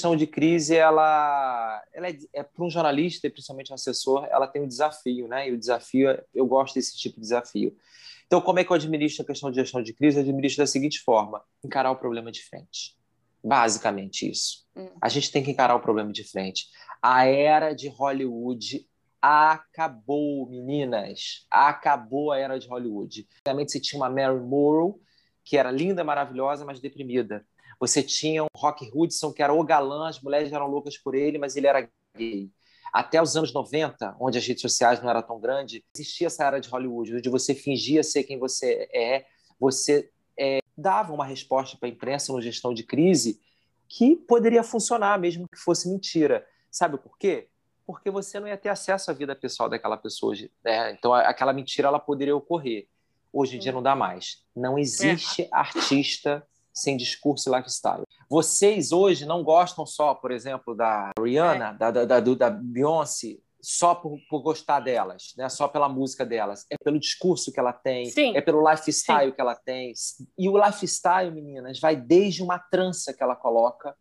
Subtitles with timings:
[0.00, 4.46] gestão de crise, ela, ela é, é para um jornalista e principalmente um assessor, ela
[4.46, 5.48] tem um desafio, né?
[5.48, 7.76] E o desafio, eu gosto desse tipo de desafio.
[8.26, 10.18] Então, como é que eu administro a questão de gestão de crise?
[10.18, 12.96] Eu administro da seguinte forma: encarar o problema de frente.
[13.44, 14.66] Basicamente isso.
[14.74, 14.88] Hum.
[15.00, 16.66] A gente tem que encarar o problema de frente.
[17.02, 18.86] A era de Hollywood
[19.20, 21.46] acabou, meninas.
[21.50, 23.26] Acabou a era de Hollywood.
[23.44, 25.00] Realmente você tinha uma Mary Morrow,
[25.44, 27.46] que era linda, maravilhosa, mas deprimida.
[27.78, 31.38] Você tinha um Rock Hudson, que era o galã, as mulheres eram loucas por ele,
[31.38, 32.50] mas ele era gay
[32.92, 36.60] até os anos 90, onde as redes sociais não eram tão grandes, existia essa era
[36.60, 39.26] de Hollywood, onde você fingia ser quem você é,
[39.58, 43.40] você é, dava uma resposta para a imprensa no gestão de crise
[43.88, 46.46] que poderia funcionar, mesmo que fosse mentira.
[46.70, 47.48] Sabe por quê?
[47.86, 50.34] Porque você não ia ter acesso à vida pessoal daquela pessoa.
[50.64, 50.92] Né?
[50.92, 52.88] Então, aquela mentira ela poderia ocorrer.
[53.32, 54.38] Hoje em dia não dá mais.
[54.54, 55.48] Não existe é.
[55.52, 58.04] artista sem discurso e lifestyle.
[58.28, 61.74] Vocês hoje não gostam só, por exemplo, da Rihanna, é.
[61.74, 65.48] da, da, da, da Beyoncé, só por, por, gostar delas, né?
[65.48, 66.64] só pela música delas.
[66.70, 68.36] É pelo discurso que ela tem, Sim.
[68.36, 69.34] é pelo lifestyle Sim.
[69.34, 69.92] que ela tem.
[70.38, 73.94] E o lifestyle, meninas, vai desde uma trança que ela coloca,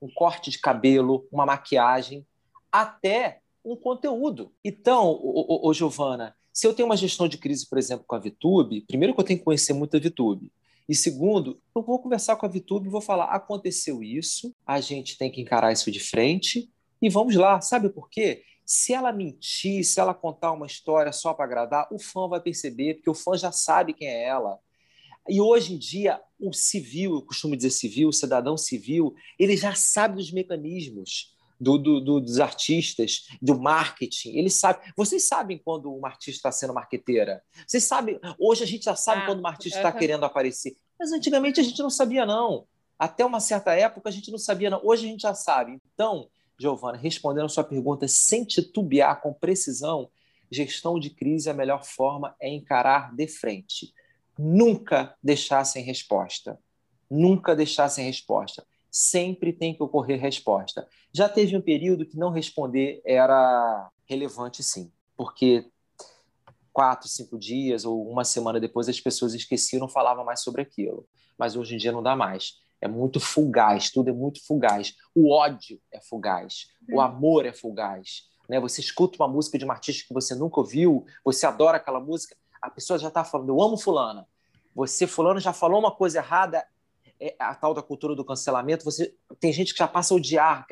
[0.00, 2.26] um corte de cabelo, uma maquiagem,
[2.72, 4.52] até um conteúdo.
[4.64, 8.14] Então, ô, ô, ô Giovana, se eu tenho uma gestão de crise, por exemplo, com
[8.14, 10.52] a VTube, primeiro que eu tenho que conhecer muito a VTube.
[10.88, 15.18] E segundo, eu vou conversar com a Vitube e vou falar: aconteceu isso, a gente
[15.18, 16.70] tem que encarar isso de frente
[17.02, 17.60] e vamos lá.
[17.60, 18.44] Sabe por quê?
[18.64, 22.94] Se ela mentir, se ela contar uma história só para agradar, o fã vai perceber,
[22.94, 24.58] porque o fã já sabe quem é ela.
[25.28, 29.74] E hoje em dia, o civil, eu costumo dizer civil, o cidadão civil, ele já
[29.74, 34.36] sabe dos mecanismos do, do, do, dos artistas, do marketing.
[34.36, 34.82] Eles sabem.
[34.96, 37.42] Vocês sabem quando uma artista está sendo marqueteira?
[37.66, 38.18] Vocês sabem.
[38.38, 40.76] Hoje a gente já sabe ah, quando uma artista está querendo aparecer.
[40.98, 42.66] Mas antigamente a gente não sabia, não.
[42.98, 44.80] Até uma certa época a gente não sabia, não.
[44.84, 45.78] Hoje a gente já sabe.
[45.94, 50.10] Então, Giovana, respondendo a sua pergunta sem titubear, com precisão,
[50.50, 53.92] gestão de crise, a melhor forma é encarar de frente.
[54.38, 56.58] Nunca deixar sem resposta.
[57.10, 58.64] Nunca deixar sem resposta
[58.94, 60.86] sempre tem que ocorrer resposta.
[61.12, 65.68] Já teve um período que não responder era relevante, sim, porque
[66.72, 71.08] quatro, cinco dias ou uma semana depois as pessoas esqueciam, não falavam mais sobre aquilo.
[71.36, 72.60] Mas hoje em dia não dá mais.
[72.80, 74.94] É muito fugaz, tudo é muito fugaz.
[75.12, 78.28] O ódio é fugaz, o amor é fugaz.
[78.48, 78.60] Né?
[78.60, 82.36] Você escuta uma música de um artista que você nunca ouviu, você adora aquela música,
[82.62, 84.24] a pessoa já está falando, eu amo fulana.
[84.72, 86.64] Você, fulano, já falou uma coisa errada,
[87.38, 90.62] a tal da cultura do cancelamento, você tem gente que já passa a odiar